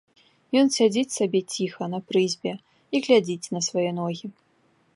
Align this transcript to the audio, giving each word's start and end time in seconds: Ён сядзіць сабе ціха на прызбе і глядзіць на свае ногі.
Ён 0.59 0.67
сядзіць 0.75 1.15
сабе 1.17 1.41
ціха 1.55 1.83
на 1.93 1.99
прызбе 2.11 2.53
і 2.55 2.97
глядзіць 3.09 3.51
на 3.57 3.65
свае 3.69 3.87
ногі. 3.99 4.27